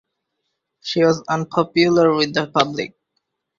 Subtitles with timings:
[0.81, 2.97] She was unpopular with the public.